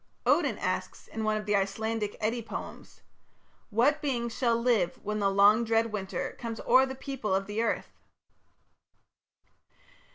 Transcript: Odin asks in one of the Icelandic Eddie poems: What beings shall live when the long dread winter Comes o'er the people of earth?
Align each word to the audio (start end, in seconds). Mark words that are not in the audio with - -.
Odin 0.25 0.57
asks 0.57 1.07
in 1.07 1.23
one 1.23 1.37
of 1.37 1.45
the 1.45 1.55
Icelandic 1.55 2.17
Eddie 2.19 2.41
poems: 2.41 3.03
What 3.69 4.01
beings 4.01 4.35
shall 4.35 4.55
live 4.55 4.95
when 5.03 5.19
the 5.19 5.29
long 5.29 5.63
dread 5.63 5.91
winter 5.91 6.31
Comes 6.39 6.59
o'er 6.61 6.87
the 6.87 6.95
people 6.95 7.35
of 7.35 7.47
earth? 7.47 7.93